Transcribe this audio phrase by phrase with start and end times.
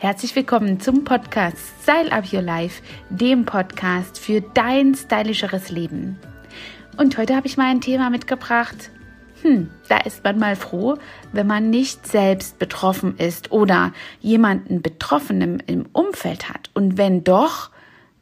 [0.00, 6.20] Herzlich willkommen zum Podcast Style Up Your Life, dem Podcast für dein stylischeres Leben.
[6.96, 8.92] Und heute habe ich mal ein Thema mitgebracht.
[9.42, 10.98] Hm, da ist man mal froh,
[11.32, 16.70] wenn man nicht selbst betroffen ist oder jemanden Betroffenen im Umfeld hat.
[16.74, 17.70] Und wenn doch,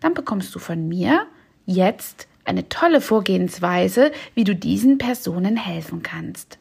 [0.00, 1.26] dann bekommst du von mir
[1.66, 6.56] jetzt eine tolle Vorgehensweise, wie du diesen Personen helfen kannst.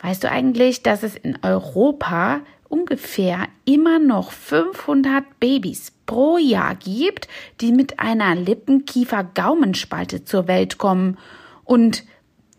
[0.00, 2.40] Weißt du eigentlich, dass es in Europa
[2.70, 7.28] ungefähr immer noch 500 Babys pro Jahr gibt,
[7.60, 11.18] die mit einer Lippenkiefer-Gaumenspalte zur Welt kommen.
[11.64, 12.04] Und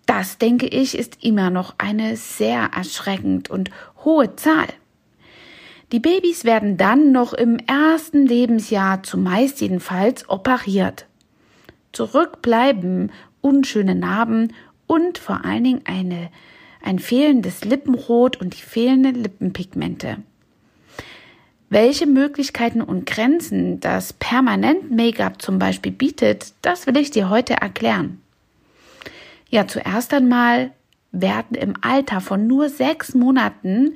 [0.05, 3.71] das, denke ich, ist immer noch eine sehr erschreckend und
[4.04, 4.68] hohe Zahl.
[5.91, 11.07] Die Babys werden dann noch im ersten Lebensjahr zumeist jedenfalls operiert.
[11.91, 14.54] Zurück bleiben unschöne Narben
[14.88, 16.30] und vor allen Dingen eine
[16.84, 20.17] ein fehlendes Lippenrot und die fehlenden Lippenpigmente.
[21.70, 27.54] Welche Möglichkeiten und Grenzen das Permanent Make-up zum Beispiel bietet, das will ich dir heute
[27.54, 28.21] erklären.
[29.49, 30.71] Ja, zuerst einmal
[31.12, 33.96] werden im Alter von nur sechs Monaten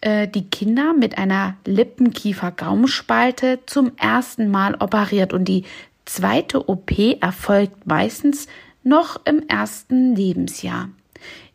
[0.00, 5.64] äh, die Kinder mit einer Lippenkiefer-Gaumspalte zum ersten Mal operiert und die
[6.06, 8.46] zweite OP erfolgt meistens
[8.82, 10.88] noch im ersten Lebensjahr.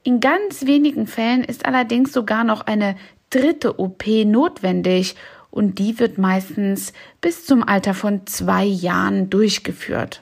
[0.05, 2.95] In ganz wenigen Fällen ist allerdings sogar noch eine
[3.31, 5.15] dritte OP notwendig
[5.49, 10.21] und die wird meistens bis zum Alter von zwei Jahren durchgeführt.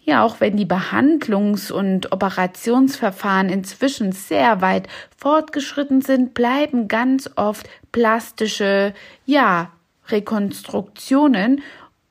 [0.00, 7.68] Ja, auch wenn die Behandlungs- und Operationsverfahren inzwischen sehr weit fortgeschritten sind, bleiben ganz oft
[7.92, 8.94] plastische,
[9.26, 9.70] ja,
[10.08, 11.60] Rekonstruktionen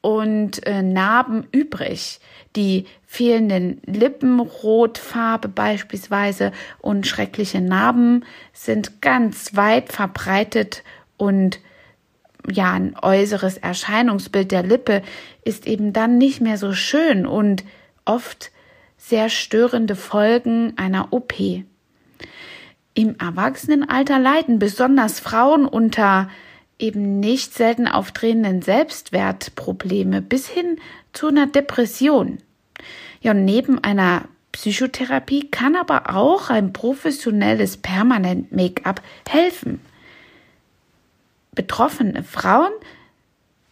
[0.01, 2.19] und äh, Narben übrig.
[2.55, 10.83] Die fehlenden Lippenrotfarbe beispielsweise und schreckliche Narben sind ganz weit verbreitet
[11.17, 11.59] und
[12.49, 15.03] ja, ein äußeres Erscheinungsbild der Lippe
[15.43, 17.63] ist eben dann nicht mehr so schön und
[18.03, 18.51] oft
[18.97, 21.33] sehr störende Folgen einer OP.
[22.93, 26.29] Im Erwachsenenalter leiden besonders Frauen unter
[26.81, 30.77] eben nicht selten auftretenden Selbstwertprobleme bis hin
[31.13, 32.39] zu einer Depression.
[33.21, 39.79] Ja, neben einer Psychotherapie kann aber auch ein professionelles Permanent-Make-up helfen.
[41.53, 42.71] Betroffene Frauen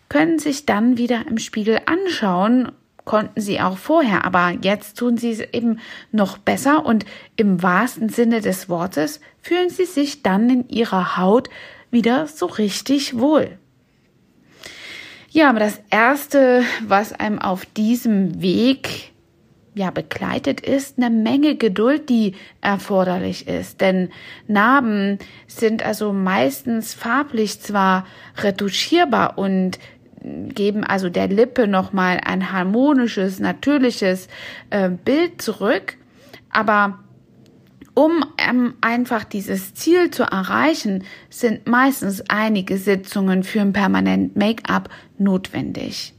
[0.07, 2.71] können sich dann wieder im Spiegel anschauen,
[3.05, 5.79] konnten sie auch vorher, aber jetzt tun sie es eben
[6.11, 7.05] noch besser und
[7.35, 11.49] im wahrsten Sinne des Wortes fühlen sie sich dann in ihrer Haut
[11.91, 13.57] wieder so richtig wohl.
[15.31, 19.11] Ja, aber das erste, was einem auf diesem Weg
[19.75, 23.79] ja begleitet ist, eine Menge Geduld, die erforderlich ist.
[23.79, 24.09] Denn
[24.47, 28.05] Narben sind also meistens farblich zwar
[28.37, 29.79] retuschierbar und
[30.21, 34.27] geben also der Lippe nochmal ein harmonisches, natürliches
[34.69, 35.95] äh, Bild zurück,
[36.49, 36.99] aber
[37.99, 44.87] um ähm, einfach dieses Ziel zu erreichen, sind meistens einige Sitzungen für ein permanent Make-up
[45.17, 46.13] notwendig.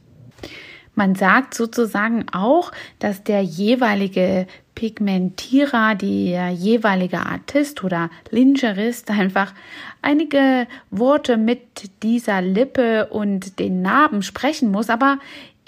[0.94, 9.54] Man sagt sozusagen auch, dass der jeweilige Pigmentierer, der jeweilige Artist oder Lingerist einfach
[10.02, 15.18] einige Worte mit dieser Lippe und den Narben sprechen muss, aber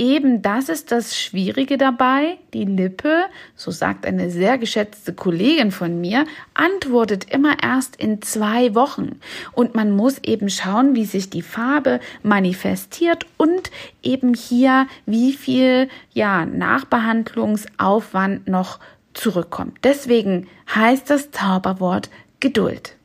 [0.02, 2.38] eben das ist das Schwierige dabei.
[2.52, 6.24] Die Lippe, so sagt eine sehr geschätzte Kollegin von mir,
[6.54, 9.20] antwortet immer erst in zwei Wochen.
[9.52, 13.70] Und man muss eben schauen, wie sich die Farbe manifestiert und
[14.02, 18.80] eben hier, wie viel, ja, Nachbehandlungsaufwand noch
[19.14, 19.78] zurückkommt.
[19.84, 22.96] Deswegen heißt das Zauberwort Geduld.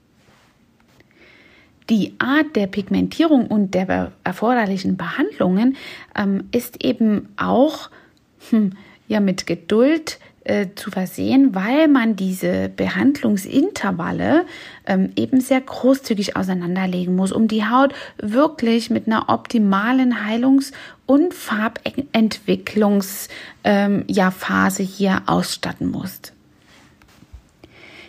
[1.90, 5.78] Die Art der Pigmentierung und der erforderlichen Behandlungen
[6.16, 7.90] ähm, ist eben auch
[8.50, 8.74] hm,
[9.08, 14.46] ja mit Geduld äh, zu versehen, weil man diese Behandlungsintervalle
[14.86, 20.72] ähm, eben sehr großzügig auseinanderlegen muss, um die Haut wirklich mit einer optimalen Heilungs-
[21.06, 23.30] und Farbentwicklungsphase
[23.66, 24.34] ähm, ja,
[24.70, 26.22] hier ausstatten muss.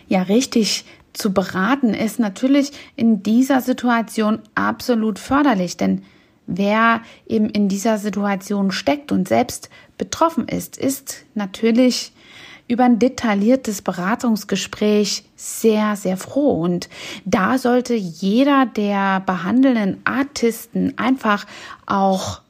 [0.07, 0.85] Ja, richtig
[1.19, 6.03] zu beraten ist natürlich in dieser Situation absolut förderlich, denn
[6.47, 12.13] wer eben in dieser Situation steckt und selbst betroffen ist, ist natürlich
[12.69, 16.61] über ein detailliertes Beratungsgespräch sehr, sehr froh.
[16.61, 16.87] Und
[17.25, 21.45] da sollte jeder der behandelnden Artisten einfach
[21.85, 22.41] auch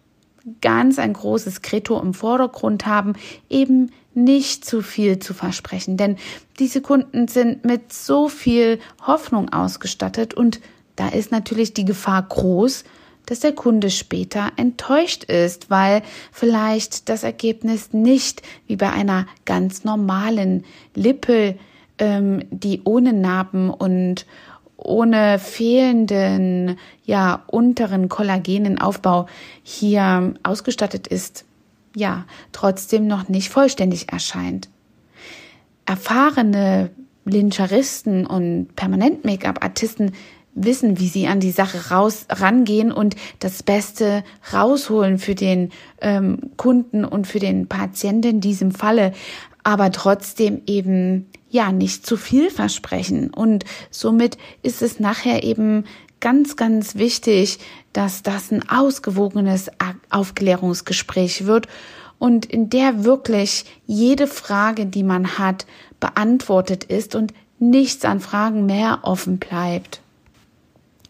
[0.62, 3.14] ganz ein großes Credo im Vordergrund haben,
[3.50, 3.92] eben
[4.24, 6.18] nicht zu viel zu versprechen, denn
[6.60, 10.60] diese Kunden sind mit so viel Hoffnung ausgestattet und
[10.96, 12.84] da ist natürlich die Gefahr groß,
[13.26, 16.02] dass der Kunde später enttäuscht ist, weil
[16.32, 21.56] vielleicht das Ergebnis nicht wie bei einer ganz normalen Lippe,
[22.00, 24.26] ähm, die ohne Narben und
[24.78, 29.28] ohne fehlenden, ja, unteren Kollagenenaufbau
[29.62, 31.46] hier ausgestattet ist,
[31.96, 34.70] ja, trotzdem noch nicht vollständig erscheint.
[35.86, 36.92] Erfahrene
[37.26, 40.14] Lyncheristen und Permanent-Make-up-Artisten
[40.54, 45.72] wissen, wie sie an die Sache raus rangehen und das Beste rausholen für den
[46.02, 49.14] ähm, Kunden und für den Patienten in diesem Falle,
[49.64, 55.86] aber trotzdem eben ja nicht zu viel versprechen und somit ist es nachher eben
[56.20, 57.60] ganz, ganz wichtig,
[57.94, 59.70] dass das ein ausgewogenes
[60.10, 61.68] Aufklärungsgespräch wird
[62.18, 65.66] und in der wirklich jede Frage, die man hat,
[66.00, 70.02] beantwortet ist und nichts an Fragen mehr offen bleibt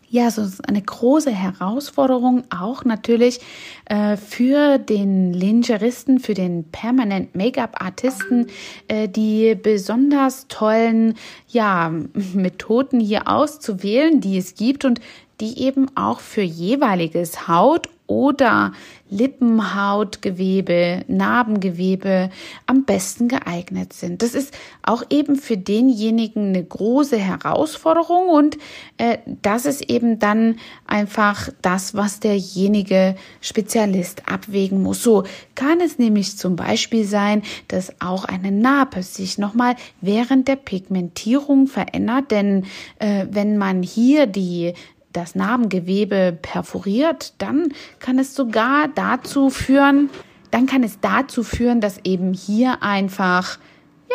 [0.10, 3.40] ja, so eine große Herausforderung auch natürlich
[3.86, 8.48] äh, für den Lingeristen, für den Permanent Make-up-Artisten,
[8.88, 11.16] äh, die besonders tollen
[11.48, 11.92] ja,
[12.34, 14.84] Methoden hier auszuwählen, die es gibt.
[14.84, 15.00] Und
[15.40, 18.74] die eben auch für jeweiliges Haut- oder
[19.12, 22.32] Lippenhautgewebe, Narbengewebe
[22.66, 24.24] am besten geeignet sind.
[24.24, 24.52] Das ist
[24.82, 28.58] auch eben für denjenigen eine große Herausforderung und
[28.98, 30.56] äh, das ist eben dann
[30.88, 35.04] einfach das, was derjenige Spezialist abwägen muss.
[35.04, 40.56] So kann es nämlich zum Beispiel sein, dass auch eine Narbe sich nochmal während der
[40.56, 42.66] Pigmentierung verändert, denn
[42.98, 44.74] äh, wenn man hier die
[45.14, 50.10] das Narbengewebe perforiert, dann kann es sogar dazu führen,
[50.52, 53.58] dann kann es dazu führen, dass eben hier einfach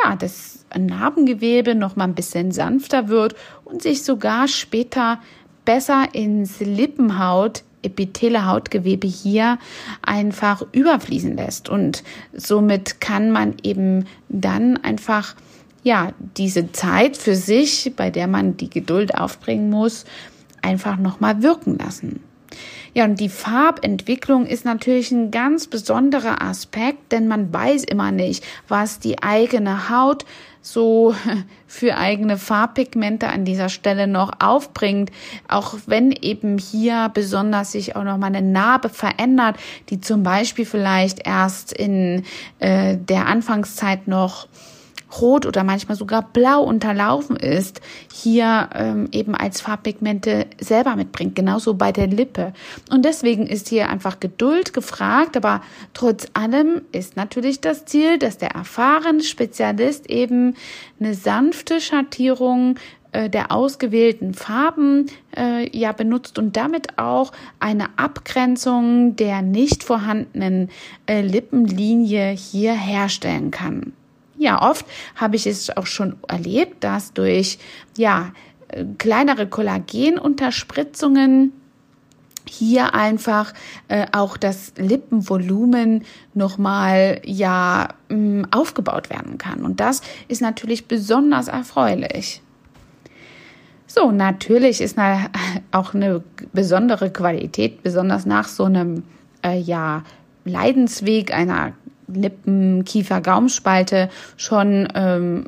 [0.04, 5.20] ja, das Narbengewebe noch mal ein bisschen sanfter wird und sich sogar später
[5.64, 9.58] besser ins Lippenhaut epithele Hautgewebe hier
[10.02, 11.68] einfach überfließen lässt.
[11.68, 12.02] Und
[12.32, 15.34] somit kann man eben dann einfach
[15.82, 20.06] ja, diese Zeit für sich, bei der man die Geduld aufbringen muss,
[20.64, 22.20] einfach nochmal wirken lassen.
[22.94, 28.44] Ja, und die Farbentwicklung ist natürlich ein ganz besonderer Aspekt, denn man weiß immer nicht,
[28.68, 30.24] was die eigene Haut
[30.62, 31.14] so
[31.66, 35.10] für eigene Farbpigmente an dieser Stelle noch aufbringt,
[35.48, 39.56] auch wenn eben hier besonders sich auch noch mal eine Narbe verändert,
[39.90, 42.22] die zum Beispiel vielleicht erst in
[42.60, 44.46] äh, der Anfangszeit noch
[45.20, 47.80] rot oder manchmal sogar blau unterlaufen ist,
[48.12, 52.52] hier ähm, eben als Farbpigmente selber mitbringt, genauso bei der Lippe.
[52.90, 55.62] Und deswegen ist hier einfach Geduld gefragt, aber
[55.92, 60.54] trotz allem ist natürlich das Ziel, dass der erfahrene Spezialist eben
[61.00, 62.78] eine sanfte Schattierung
[63.12, 65.06] äh, der ausgewählten Farben
[65.36, 70.70] äh, ja benutzt und damit auch eine Abgrenzung der nicht vorhandenen
[71.06, 73.92] äh, Lippenlinie hier herstellen kann
[74.36, 74.86] ja, oft
[75.16, 77.58] habe ich es auch schon erlebt, dass durch
[77.96, 78.32] ja
[78.98, 81.52] kleinere Kollagenunterspritzungen
[82.46, 83.52] hier einfach
[83.88, 86.04] äh, auch das Lippenvolumen
[86.34, 89.64] nochmal ja mm, aufgebaut werden kann.
[89.64, 92.42] Und das ist natürlich besonders erfreulich.
[93.86, 95.30] So, natürlich ist eine,
[95.72, 96.22] auch eine
[96.52, 99.04] besondere Qualität, besonders nach so einem
[99.42, 100.02] äh, ja,
[100.44, 101.72] Leidensweg einer
[102.06, 105.46] Lippen, Kiefer, Gaumspalte schon ähm,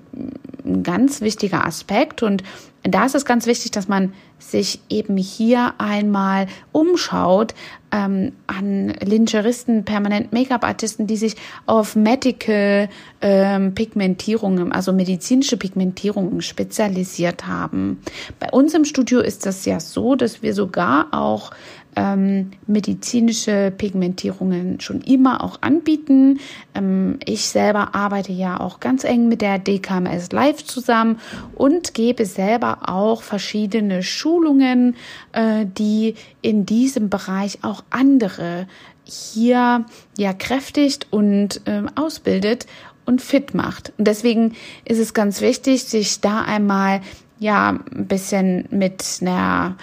[0.64, 2.22] ein ganz wichtiger Aspekt.
[2.22, 2.42] Und
[2.82, 7.54] da ist es ganz wichtig, dass man sich eben hier einmal umschaut
[7.90, 12.88] ähm, an Lingeristen, permanent Make-up-Artisten, die sich auf Medical
[13.22, 18.02] ähm, Pigmentierungen, also medizinische Pigmentierungen spezialisiert haben.
[18.38, 21.50] Bei uns im Studio ist das ja so, dass wir sogar auch
[21.96, 26.38] ähm, medizinische Pigmentierungen schon immer auch anbieten.
[26.74, 31.18] Ähm, ich selber arbeite ja auch ganz eng mit der DKMS Live zusammen
[31.54, 34.94] und gebe selber auch verschiedene Schulungen,
[35.32, 38.66] äh, die in diesem Bereich auch andere
[39.04, 39.86] hier
[40.18, 42.66] ja kräftigt und äh, ausbildet
[43.06, 43.92] und fit macht.
[43.98, 47.00] Und deswegen ist es ganz wichtig, sich da einmal
[47.38, 49.76] ja ein bisschen mit einer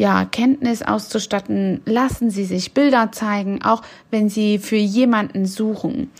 [0.00, 1.82] ja, Kenntnis auszustatten.
[1.84, 6.10] Lassen Sie sich Bilder zeigen, auch wenn Sie für jemanden suchen.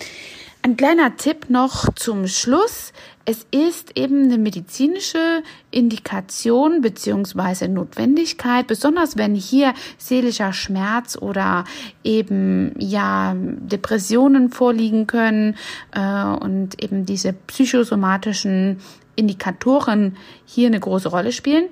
[0.62, 2.92] Ein kleiner Tipp noch zum Schluss.
[3.24, 11.64] Es ist eben eine medizinische Indikation beziehungsweise Notwendigkeit, besonders wenn hier seelischer Schmerz oder
[12.04, 15.56] eben ja Depressionen vorliegen können
[15.92, 18.80] äh, und eben diese psychosomatischen
[19.20, 21.68] Indikatoren hier eine große Rolle spielen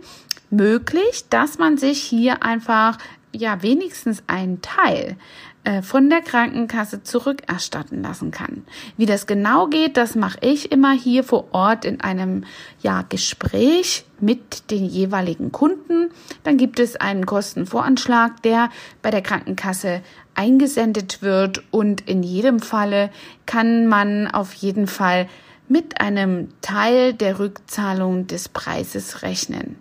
[0.51, 2.99] möglich, dass man sich hier einfach
[3.33, 5.17] ja wenigstens einen Teil
[5.65, 8.65] äh, von der Krankenkasse zurückerstatten lassen kann.
[8.97, 12.45] Wie das genau geht, das mache ich immer hier vor Ort in einem
[12.81, 16.11] ja, Gespräch mit den jeweiligen Kunden.
[16.43, 18.71] Dann gibt es einen Kostenvoranschlag, der
[19.03, 20.01] bei der Krankenkasse
[20.35, 23.11] eingesendet wird und in jedem Falle
[23.45, 25.29] kann man auf jeden Fall
[25.69, 29.77] mit einem Teil der Rückzahlung des Preises rechnen.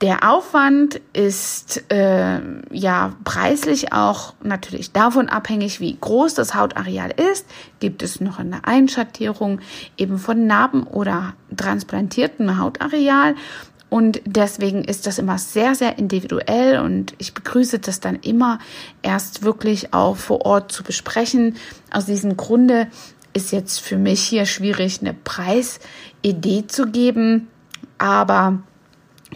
[0.00, 2.40] Der Aufwand ist äh,
[2.70, 7.46] ja preislich auch natürlich davon abhängig, wie groß das Hautareal ist.
[7.80, 9.60] Gibt es noch eine Einschattierung
[9.96, 13.34] eben von Narben oder transplantiertem Hautareal?
[13.90, 18.58] Und deswegen ist das immer sehr, sehr individuell und ich begrüße das dann immer
[19.02, 21.56] erst wirklich auch vor Ort zu besprechen.
[21.90, 22.88] Aus diesem Grunde
[23.38, 27.48] ist jetzt für mich hier schwierig, eine Preisidee zu geben,
[27.96, 28.58] aber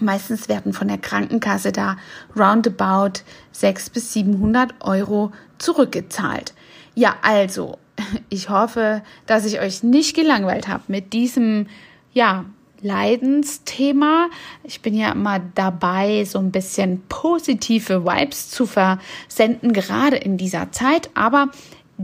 [0.01, 1.97] Meistens werden von der Krankenkasse da
[2.35, 3.21] roundabout
[3.53, 6.55] 600 bis 700 Euro zurückgezahlt.
[6.95, 7.79] Ja, also,
[8.31, 11.67] ich hoffe, dass ich euch nicht gelangweilt habe mit diesem,
[12.13, 12.47] ja,
[12.81, 14.29] Leidensthema.
[14.65, 20.73] Ich bin ja immer dabei, so ein bisschen positive Vibes zu versenden, gerade in dieser
[20.73, 21.09] Zeit.
[21.15, 21.51] Aber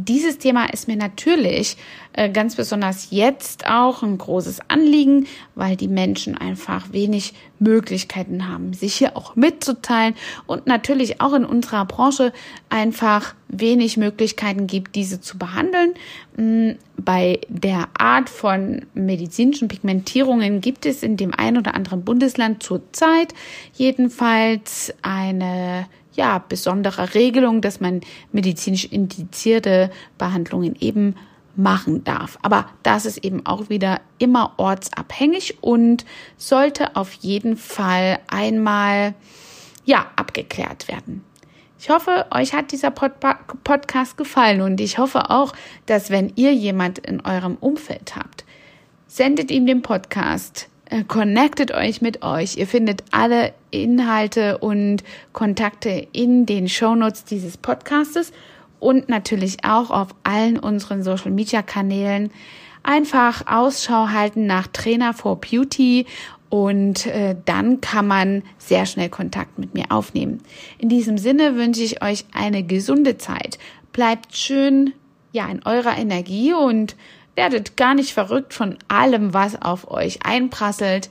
[0.04, 1.76] dieses Thema ist mir natürlich
[2.12, 8.72] äh, ganz besonders jetzt auch ein großes Anliegen, weil die Menschen einfach wenig Möglichkeiten haben,
[8.72, 10.14] sich hier auch mitzuteilen
[10.46, 12.32] und natürlich auch in unserer Branche
[12.68, 15.94] einfach wenig Möglichkeiten gibt, diese zu behandeln.
[16.36, 22.62] Mm, bei der Art von medizinischen Pigmentierungen gibt es in dem einen oder anderen Bundesland
[22.62, 23.34] zurzeit
[23.74, 25.86] jedenfalls eine
[26.18, 28.00] ja, besondere Regelung, dass man
[28.32, 31.14] medizinisch indizierte Behandlungen eben
[31.54, 32.38] machen darf.
[32.42, 36.04] Aber das ist eben auch wieder immer ortsabhängig und
[36.36, 39.14] sollte auf jeden Fall einmal
[39.84, 41.24] ja abgeklärt werden.
[41.78, 43.12] Ich hoffe, euch hat dieser Pod
[43.62, 45.52] Podcast gefallen und ich hoffe auch,
[45.86, 48.44] dass wenn ihr jemand in eurem Umfeld habt,
[49.06, 50.68] sendet ihm den Podcast
[51.06, 52.56] connectet euch mit euch.
[52.56, 58.32] Ihr findet alle Inhalte und Kontakte in den Shownotes dieses Podcastes
[58.80, 62.30] und natürlich auch auf allen unseren Social Media Kanälen.
[62.82, 66.06] Einfach Ausschau halten nach Trainer for Beauty
[66.48, 70.40] und äh, dann kann man sehr schnell Kontakt mit mir aufnehmen.
[70.78, 73.58] In diesem Sinne wünsche ich euch eine gesunde Zeit.
[73.92, 74.94] Bleibt schön
[75.32, 76.96] ja in eurer Energie und
[77.38, 81.08] Werdet gar nicht verrückt von allem, was auf euch einprasselt.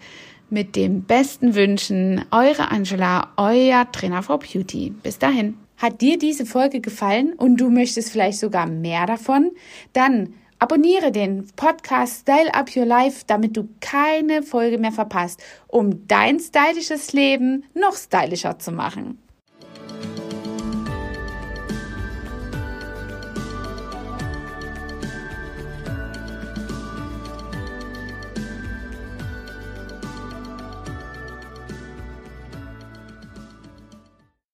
[0.50, 4.90] Mit dem besten Wünschen, eure Angela, euer Trainer for Beauty.
[4.90, 5.58] Bis dahin.
[5.78, 9.52] Hat dir diese Folge gefallen und du möchtest vielleicht sogar mehr davon?
[9.94, 16.10] Dann abonniere den Podcast Style Up Your Life, damit du keine Folge mehr verpasst, um
[16.10, 19.18] dein stylisches Leben noch stylischer zu machen.